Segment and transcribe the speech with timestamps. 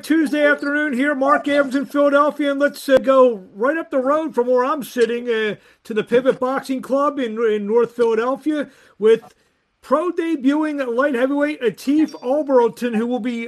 [0.00, 4.34] Tuesday afternoon here, Marc Abrams in Philadelphia, and let's uh, go right up the road
[4.34, 9.34] from where I'm sitting uh, to the Pivot Boxing Club in, in North Philadelphia with
[9.82, 13.46] pro debuting light heavyweight Atif Oberlton, who will be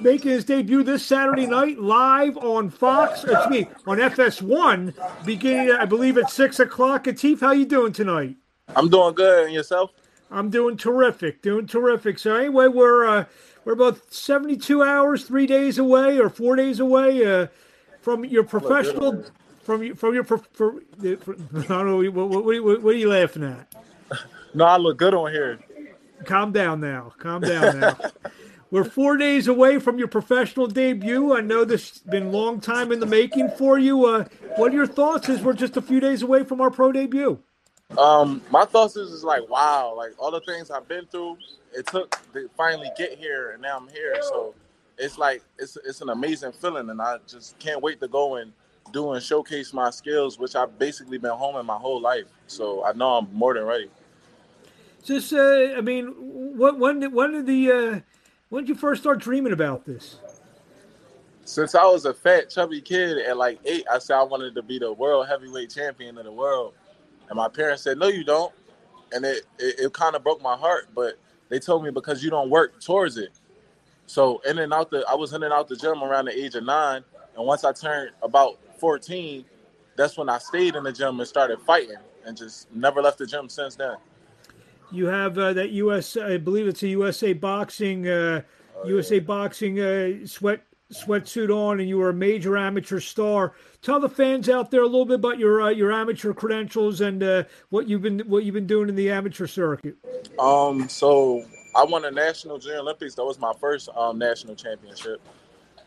[0.00, 5.86] making his debut this Saturday night live on Fox, excuse me, on FS1, beginning, I
[5.86, 7.04] believe, at 6 o'clock.
[7.04, 8.36] Atif, how you doing tonight?
[8.76, 9.46] I'm doing good.
[9.46, 9.90] And yourself?
[10.32, 12.18] I'm doing terrific, doing terrific.
[12.18, 13.24] So anyway, we're uh,
[13.64, 17.46] we're about 72 hours, three days away, or four days away uh,
[18.00, 19.24] from your professional,
[19.62, 20.80] from from your for, for,
[21.20, 23.72] for, I don't know what, what, what, what are you laughing at?
[24.54, 25.58] No, I look good on here.
[26.26, 27.14] Calm down now.
[27.18, 27.96] Calm down now.
[28.70, 31.34] We're four days away from your professional debut.
[31.34, 34.04] I know this has been a long time in the making for you.
[34.04, 34.26] Uh,
[34.56, 37.42] what are your thoughts as we're just a few days away from our pro debut?
[37.98, 41.36] Um, my thoughts is, is like, wow, like all the things I've been through,
[41.74, 44.16] it took to finally get here, and now I'm here.
[44.22, 44.54] So
[44.98, 48.52] it's like it's it's an amazing feeling, and I just can't wait to go and
[48.92, 52.26] do and showcase my skills, which I've basically been homing my whole life.
[52.46, 53.90] So I know I'm more than ready.
[55.04, 58.00] Just, uh, I mean, what when did when did the uh,
[58.48, 60.16] when did you first start dreaming about this?
[61.44, 64.62] Since I was a fat, chubby kid at like eight, I said I wanted to
[64.62, 66.74] be the world heavyweight champion of the world,
[67.32, 68.52] and my parents said, "No, you don't,"
[69.10, 70.88] and it it, it kind of broke my heart.
[70.94, 73.30] But they told me because you don't work towards it.
[74.04, 76.56] So in and out the, I was in and out the gym around the age
[76.56, 77.02] of nine,
[77.34, 79.46] and once I turned about fourteen,
[79.96, 83.26] that's when I stayed in the gym and started fighting, and just never left the
[83.26, 83.96] gym since then.
[84.90, 88.42] You have uh, that US, I believe it's a USA Boxing, uh,
[88.76, 89.20] oh, USA yeah.
[89.22, 90.60] Boxing uh, sweat
[90.92, 93.54] sweatsuit on, and you were a major amateur star.
[93.80, 97.22] Tell the fans out there a little bit about your uh, your amateur credentials and
[97.22, 99.96] uh, what you've been what you've been doing in the amateur circuit.
[100.38, 101.44] Um, so
[101.74, 103.14] I won a national junior Olympics.
[103.14, 105.20] That was my first um, national championship.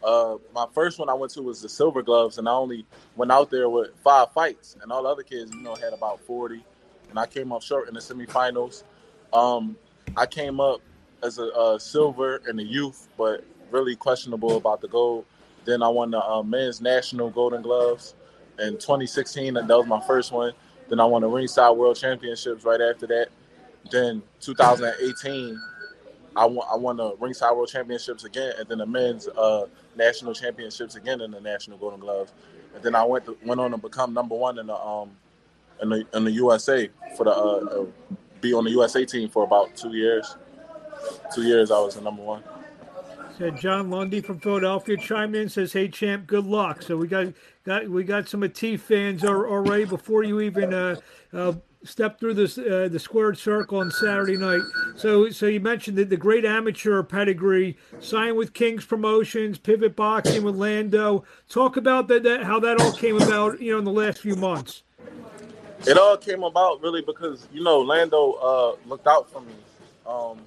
[0.03, 3.31] Uh, my first one I went to was the Silver Gloves, and I only went
[3.31, 6.63] out there with five fights, and all the other kids, you know, had about forty,
[7.09, 8.83] and I came up short in the semifinals.
[9.33, 9.75] Um,
[10.15, 10.81] I came up
[11.23, 13.43] as a, a silver in the youth, but
[13.75, 15.25] really questionable about the gold.
[15.65, 18.15] Then I won the uh, men's national Golden Gloves
[18.59, 20.53] in 2016, and that was my first one.
[20.89, 23.27] Then I won the Ringside World Championships right after that.
[23.91, 25.59] Then 2018,
[26.35, 29.65] I won, I won the Ringside World Championships again, and then the men's uh,
[29.95, 32.33] national championships again in the national Golden Gloves.
[32.73, 35.11] And then I went to, went on to become number one in the um
[35.81, 37.85] in the in the USA for the uh, uh,
[38.41, 40.35] be on the USA team for about two years.
[41.33, 42.43] Two years I was the number one.
[43.37, 47.33] Said John Lundy from Philadelphia chimed in says, "Hey champ, good luck." So we got
[47.65, 50.95] got we got some Atif fans already before you even uh,
[51.33, 51.53] uh,
[51.83, 54.61] step through this uh, the squared circle on Saturday night.
[54.95, 60.43] So so you mentioned that the great amateur pedigree, signed with Kings Promotions, Pivot Boxing
[60.43, 61.25] with Lando.
[61.49, 63.59] Talk about that, that how that all came about.
[63.59, 64.83] You know, in the last few months.
[65.85, 69.53] It all came about really because you know Lando uh, looked out for me,
[70.07, 70.39] um,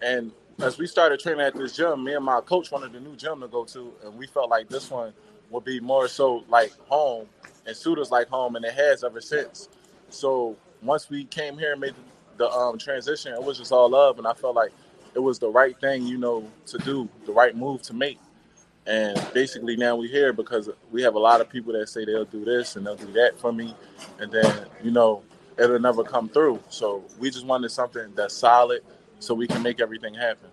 [0.00, 0.30] and
[0.60, 3.40] as we started training at this gym, me and my coach wanted a new gym
[3.40, 5.12] to go to, and we felt like this one
[5.50, 7.26] would be more so like home
[7.66, 9.68] and suit us like home, and it has ever since.
[10.10, 13.88] So once we came here and made the, the um, transition, it was just all
[13.88, 14.72] love, and I felt like
[15.14, 18.18] it was the right thing, you know, to do, the right move to make.
[18.86, 22.24] And basically now we're here because we have a lot of people that say they'll
[22.24, 23.74] do this and they'll do that for me,
[24.18, 25.22] and then you know
[25.58, 26.60] it'll never come through.
[26.68, 28.82] So we just wanted something that's solid,
[29.22, 30.50] so we can make everything happen.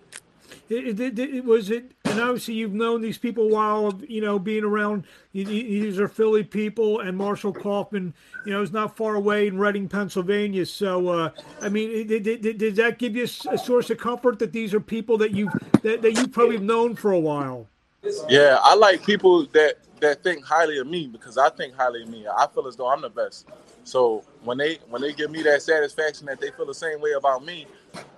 [0.68, 4.62] It, it, it, was it, and obviously you've known these people while you know being
[4.62, 5.04] around.
[5.32, 8.14] These are Philly people, and Marshall Kauffman,
[8.46, 10.64] you know, is not far away in Reading, Pennsylvania.
[10.66, 14.52] So, uh, I mean, did, did, did, that give you a source of comfort that
[14.52, 15.50] these are people that you
[15.82, 17.66] that, that you probably known for a while?
[18.28, 22.08] Yeah, I like people that that think highly of me because I think highly of
[22.08, 22.26] me.
[22.28, 23.48] I feel as though I'm the best.
[23.84, 27.12] So when they when they give me that satisfaction that they feel the same way
[27.12, 27.66] about me,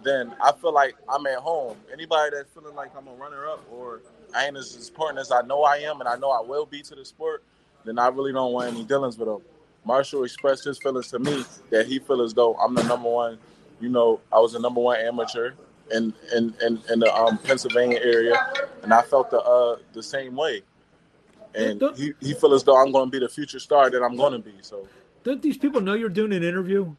[0.04, 1.76] then I feel like I'm at home.
[1.92, 4.00] Anybody that's feeling like I'm a runner up or
[4.34, 6.82] I ain't as important as I know I am and I know I will be
[6.82, 7.44] to the sport,
[7.84, 9.42] then I really don't want any dealings with them.
[9.84, 13.38] Marshall expressed his feelings to me that he feel as though I'm the number one.
[13.80, 15.52] You know, I was the number one amateur
[15.90, 18.46] in in in, in the um, Pennsylvania area,
[18.82, 20.62] and I felt the uh, the same way.
[21.54, 24.16] And he, he feel as though I'm going to be the future star that I'm
[24.16, 24.54] going to be.
[24.62, 24.88] So
[25.24, 26.94] don't these people know you're doing an interview?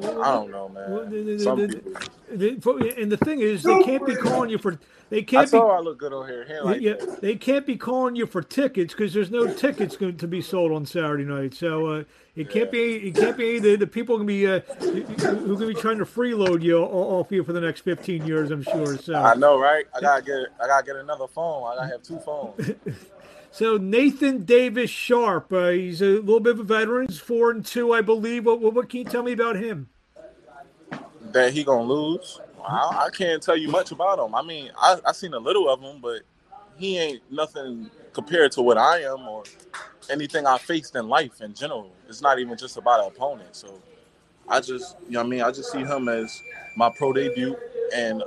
[0.00, 1.38] I don't know, man.
[1.40, 2.82] Some people.
[2.96, 4.78] And the thing is, they can't be calling you for
[5.10, 5.42] they can't.
[5.42, 6.46] I saw be, I look good on here.
[6.62, 10.28] Like yeah, they can't be calling you for tickets because there's no tickets going to
[10.28, 11.54] be sold on Saturday night.
[11.54, 12.04] So uh,
[12.36, 13.08] it can't be.
[13.08, 15.98] It can't be the, the people going to be uh, who going to be trying
[15.98, 18.50] to freeload you off you for the next 15 years.
[18.50, 18.98] I'm sure.
[18.98, 19.86] So I know, right?
[19.94, 20.48] I gotta get.
[20.62, 21.72] I gotta get another phone.
[21.72, 22.70] I gotta have two phones.
[23.50, 27.08] So Nathan Davis Sharp, uh, he's a little bit of a veteran.
[27.08, 28.46] He's four and two, I believe.
[28.46, 29.88] What, what, what can you tell me about him?
[31.32, 32.40] That he gonna lose.
[32.66, 34.34] I, I can't tell you much about him.
[34.34, 36.22] I mean, I I seen a little of him, but
[36.76, 39.44] he ain't nothing compared to what I am or
[40.10, 41.90] anything I faced in life in general.
[42.08, 43.54] It's not even just about an opponent.
[43.56, 43.80] So
[44.48, 46.42] I just, you know, what I mean, I just see him as
[46.76, 47.56] my pro debut,
[47.94, 48.22] and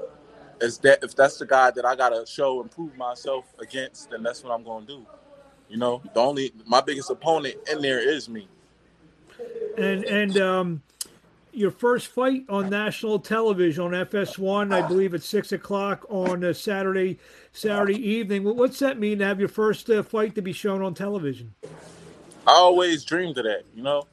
[0.62, 4.24] as that if that's the guy that I gotta show and prove myself against, then
[4.24, 5.06] that's what I'm gonna do.
[5.70, 8.48] You know, the only my biggest opponent in there is me.
[9.78, 10.84] And and um,
[11.52, 16.54] your first fight on national television on FS1, I believe at six o'clock on a
[16.54, 17.20] Saturday
[17.54, 18.44] Saturday evening.
[18.44, 21.54] What's that mean to have your first uh, fight to be shown on television?
[22.48, 23.64] I always dreamed of that.
[23.76, 24.08] You know,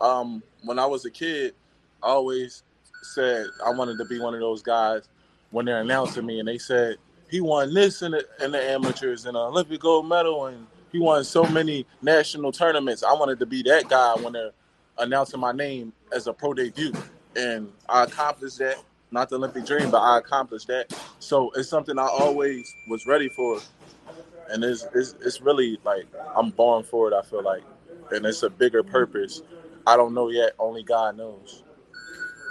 [0.00, 1.54] um, when I was a kid,
[2.02, 2.62] I always
[3.02, 5.08] said I wanted to be one of those guys
[5.52, 6.98] when they're announcing me and they said
[7.30, 11.00] he won this in the, in the amateurs and an Olympic gold medal and he
[11.00, 13.04] won so many national tournaments.
[13.04, 14.52] I wanted to be that guy when they're
[14.98, 16.92] announcing my name as a pro debut,
[17.36, 18.78] and I accomplished that.
[19.12, 20.94] Not the Olympic dream, but I accomplished that.
[21.20, 23.60] So it's something I always was ready for,
[24.50, 26.06] and it's it's, it's really like
[26.36, 27.14] I'm born for it.
[27.14, 27.62] I feel like,
[28.12, 29.42] and it's a bigger purpose.
[29.86, 30.52] I don't know yet.
[30.58, 31.62] Only God knows.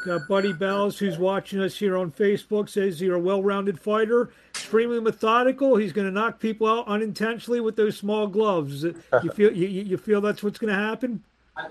[0.03, 5.00] Got Buddy Bells, who's watching us here on Facebook, says you're a well-rounded fighter, extremely
[5.00, 5.75] methodical.
[5.75, 8.83] He's going to knock people out unintentionally with those small gloves.
[8.83, 8.94] Uh,
[9.24, 11.24] you feel you, you feel that's what's going to happen?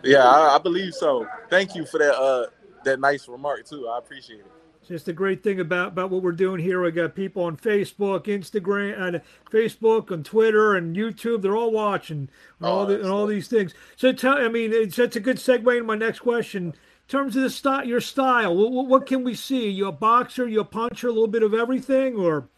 [0.04, 1.26] Yeah, I, I, believe so.
[1.48, 2.46] Thank you for that uh,
[2.84, 3.88] that nice remark too.
[3.88, 4.46] I appreciate it.
[4.86, 6.82] Just a great thing about, about what we're doing here.
[6.82, 11.42] We got people on Facebook, Instagram, and Facebook, and Twitter, and YouTube.
[11.42, 12.28] They're all watching
[12.58, 13.72] and oh, all the, and all these things.
[13.94, 16.74] So tell, I mean, it's that's a good segue into my next question
[17.10, 19.68] terms of the style, your style, what, what, can we see?
[19.68, 20.46] You a boxer?
[20.46, 21.08] You a puncher?
[21.08, 22.48] A little bit of everything, or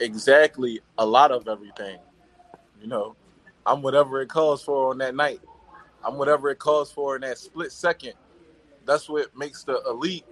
[0.00, 1.98] exactly a lot of everything.
[2.80, 3.14] You know,
[3.64, 5.40] I'm whatever it calls for on that night.
[6.04, 8.14] I'm whatever it calls for in that split second.
[8.84, 10.24] That's what makes the elite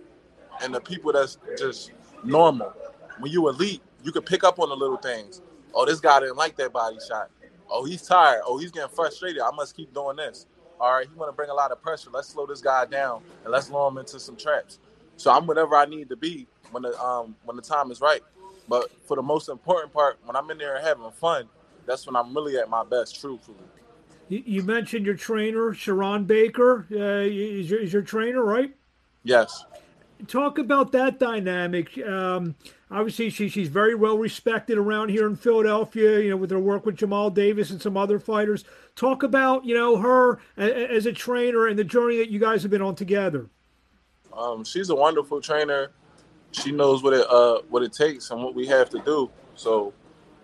[0.63, 1.93] and the people that's just
[2.25, 2.75] normal.
[3.21, 5.41] When you elite, you can pick up on the little things.
[5.73, 7.31] Oh, this guy didn't like that body shot.
[7.71, 8.41] Oh, he's tired.
[8.45, 9.43] Oh, he's getting frustrated.
[9.43, 10.47] I must keep doing this
[10.81, 12.11] all right, he want to bring a lot of pressure.
[12.13, 14.79] Let's slow this guy down and let's lure him into some traps.
[15.17, 18.23] So I'm whatever I need to be when the um when the time is right.
[18.69, 21.49] But for the most important part, when I'm in there having fun,
[21.87, 23.57] that's when I'm really at my best, truthfully.
[24.29, 26.87] You mentioned your trainer, Sharon Baker.
[26.93, 28.75] Uh, is, your, is your trainer, right?
[29.25, 29.65] Yes.
[30.27, 31.97] Talk about that dynamic.
[32.07, 32.55] Um,
[32.91, 36.85] obviously, she, she's very well respected around here in Philadelphia, you know, with her work
[36.85, 38.65] with Jamal Davis and some other fighters.
[38.99, 42.73] Talk about, you know, her as a trainer and the journey that you guys have
[42.73, 43.47] been on together.
[44.37, 45.93] Um, she's a wonderful trainer.
[46.51, 49.31] She knows what it uh, what it takes and what we have to do.
[49.55, 49.95] So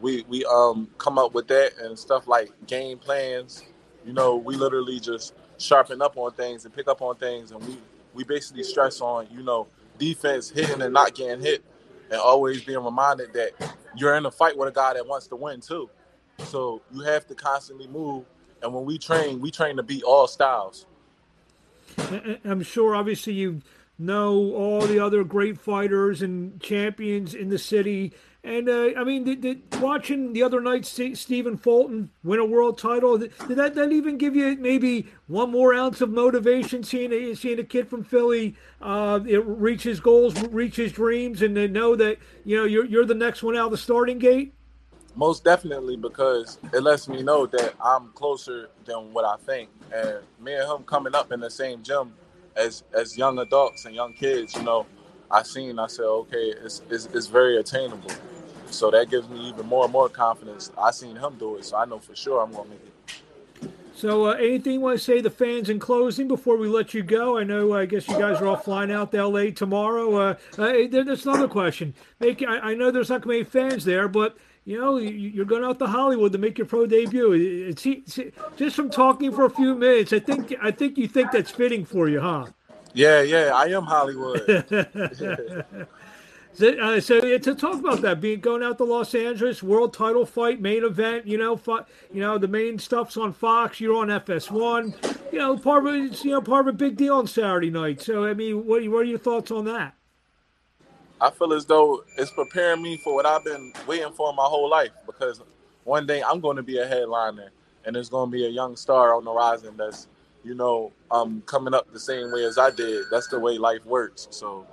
[0.00, 3.64] we we um come up with that and stuff like game plans.
[4.06, 7.60] You know, we literally just sharpen up on things and pick up on things, and
[7.66, 7.76] we
[8.14, 9.66] we basically stress on you know
[9.98, 11.64] defense hitting and not getting hit,
[12.08, 13.50] and always being reminded that
[13.96, 15.90] you're in a fight with a guy that wants to win too.
[16.44, 18.24] So you have to constantly move
[18.64, 20.86] and when we train, we train to beat all styles.
[22.44, 23.62] I'm sure, obviously, you
[23.98, 28.12] know all the other great fighters and champions in the city.
[28.42, 32.76] And uh, I mean, did, did, watching the other night Stephen Fulton win a world
[32.76, 37.34] title, did that, that even give you maybe one more ounce of motivation seeing a,
[37.34, 41.96] seeing a kid from Philly uh, reach his goals, reach his dreams, and then know
[41.96, 44.52] that you know you're you're the next one out of the starting gate?
[45.16, 49.70] Most definitely, because it lets me know that I'm closer than what I think.
[49.94, 52.14] And me and him coming up in the same gym
[52.56, 54.86] as as young adults and young kids, you know,
[55.30, 55.78] I seen.
[55.78, 58.10] I said, okay, it's it's, it's very attainable.
[58.66, 60.72] So that gives me even more and more confidence.
[60.76, 62.94] I seen him do it, so I know for sure I'm gonna make it.
[63.96, 67.04] So, uh, anything you want to say the fans in closing before we let you
[67.04, 67.38] go?
[67.38, 70.16] I know, I guess you guys are all flying out to LA tomorrow.
[70.16, 71.94] Uh, uh, there's another question.
[72.18, 75.44] Make, I, I know there's not going to be fans there, but you know, you're
[75.44, 77.32] going out to Hollywood to make your pro debut.
[77.32, 78.18] It's, it's,
[78.56, 81.84] just from talking for a few minutes, I think I think you think that's fitting
[81.84, 82.46] for you, huh?
[82.94, 84.40] Yeah, yeah, I am Hollywood.
[86.54, 90.24] so, uh, so to talk about that, being going out to Los Angeles, world title
[90.24, 91.26] fight, main event.
[91.26, 91.60] You know,
[92.12, 93.80] you know the main stuff's on Fox.
[93.80, 95.32] You're on FS1.
[95.32, 98.00] You know, part of it's you know part of a big deal on Saturday night.
[98.00, 99.94] So I mean, what what are your thoughts on that?
[101.20, 104.70] I feel as though it's preparing me for what I've been waiting for my whole
[104.70, 105.42] life because
[105.84, 107.50] one day I'm going to be a headliner
[107.86, 110.08] and there's going to be a young star on the horizon that's,
[110.44, 113.06] you know, um, coming up the same way as I did.
[113.10, 114.28] That's the way life works.
[114.30, 114.66] So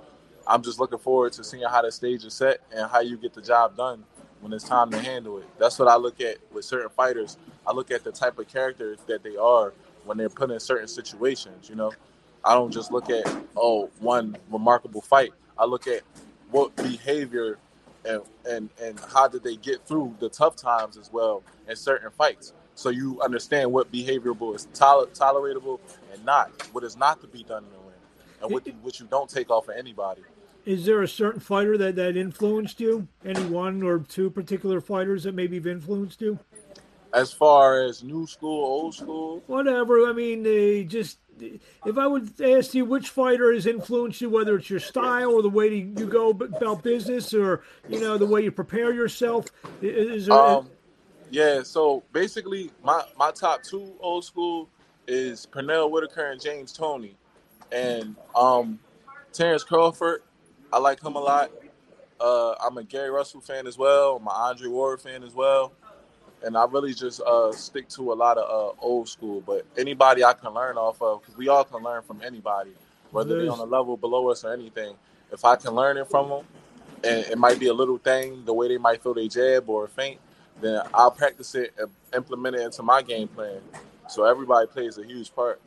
[0.46, 3.34] I'm just looking forward to seeing how the stage is set and how you get
[3.34, 4.04] the job done
[4.40, 5.46] when it's time to handle it.
[5.58, 7.38] That's what I look at with certain fighters.
[7.66, 10.88] I look at the type of characters that they are when they're put in certain
[10.88, 11.92] situations, you know.
[12.44, 13.24] I don't just look at
[13.56, 15.32] oh one remarkable fight.
[15.58, 16.02] I look at
[16.52, 17.58] what behavior
[18.04, 22.10] and and and how did they get through the tough times as well in certain
[22.10, 22.52] fights.
[22.74, 25.80] So you understand what behaviorable is toler- tolerable
[26.12, 28.00] and not what is not to be done in the ring,
[28.42, 30.22] and what you, what you don't take off of anybody.
[30.64, 33.08] Is there a certain fighter that, that influenced you?
[33.24, 36.38] Any one or two particular fighters that maybe have influenced you?
[37.14, 40.08] As far as new school, old school, whatever.
[40.08, 44.56] I mean, they just if I would ask you which fighter has influenced you, whether
[44.56, 48.42] it's your style or the way you go about business, or you know the way
[48.42, 49.46] you prepare yourself,
[49.80, 50.36] is there?
[50.36, 50.70] Um,
[51.30, 51.62] yeah.
[51.62, 54.68] So basically, my my top two old school
[55.06, 57.16] is Pernell Whitaker and James Toney,
[57.70, 58.78] and um,
[59.32, 60.22] Terrence Crawford.
[60.72, 61.50] I like him a lot.
[62.20, 64.16] Uh, I'm a Gary Russell fan as well.
[64.16, 65.72] I'm an Andre Ward fan as well
[66.44, 69.40] and I really just uh, stick to a lot of uh, old school.
[69.40, 72.72] But anybody I can learn off of, because we all can learn from anybody,
[73.10, 74.94] whether they're on a level below us or anything.
[75.32, 76.44] If I can learn it from them,
[77.04, 79.88] and it might be a little thing, the way they might throw their jab or
[79.88, 80.20] feint,
[80.60, 83.60] then I'll practice it and implement it into my game plan.
[84.08, 85.60] So everybody plays a huge part.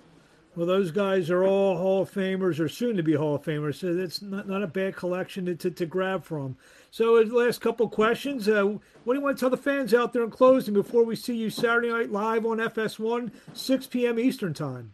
[0.55, 3.75] Well, those guys are all Hall of Famers or soon to be Hall of Famers,
[3.75, 6.55] so that's not, not a bad collection to, to, to grab from.
[6.91, 8.47] So, last couple questions.
[8.47, 11.17] Uh, what do you want to tell the fans out there in closing before we
[11.17, 14.17] see you Saturday night live on FS1, 6 p.m.
[14.17, 14.93] Eastern Time?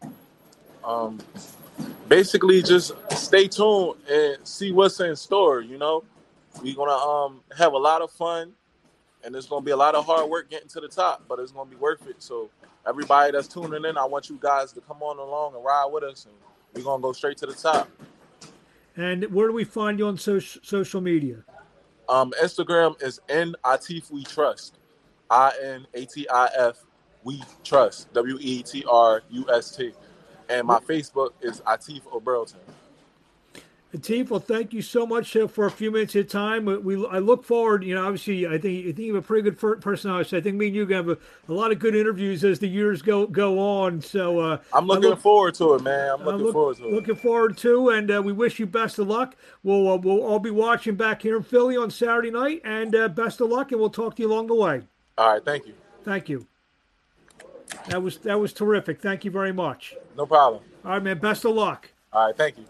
[0.82, 1.20] Um,
[2.08, 5.60] basically, just stay tuned and see what's in store.
[5.60, 6.02] You know,
[6.60, 8.52] we're gonna um have a lot of fun,
[9.24, 11.52] and it's gonna be a lot of hard work getting to the top, but it's
[11.52, 12.16] gonna be worth it.
[12.18, 12.50] So,
[12.86, 16.04] everybody that's tuning in, I want you guys to come on along and ride with
[16.04, 16.34] us, and
[16.74, 17.88] we're gonna go straight to the top.
[18.96, 21.44] And where do we find you on social social media?
[22.08, 24.78] Um, Instagram is N Atif We Trust.
[25.30, 26.84] I N A T I F
[27.24, 28.12] We Trust.
[28.12, 29.92] W E T R U S T.
[30.48, 32.56] And my Facebook is Atif Oberlton.
[33.94, 36.64] Atif, well, thank you so much for a few minutes of time.
[36.64, 37.84] We, I look forward.
[37.84, 40.34] You know, obviously, I think I think you have a pretty good personality.
[40.34, 43.02] I think me and you have a, a, lot of good interviews as the years
[43.02, 44.00] go go on.
[44.00, 46.10] So uh, I'm looking look, forward to it, man.
[46.10, 46.92] I'm looking look, forward to it.
[46.94, 49.36] Looking forward to, and uh, we wish you best of luck.
[49.62, 53.08] We'll uh, we'll all be watching back here in Philly on Saturday night, and uh,
[53.08, 53.72] best of luck.
[53.72, 54.82] And we'll talk to you along the way.
[55.18, 55.74] All right, thank you.
[56.02, 56.46] Thank you.
[57.88, 59.02] That was that was terrific.
[59.02, 59.96] Thank you very much.
[60.16, 60.62] No problem.
[60.82, 61.18] All right, man.
[61.18, 61.90] Best of luck.
[62.10, 62.64] All right, thank you.